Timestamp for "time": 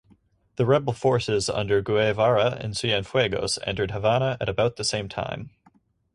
5.07-5.51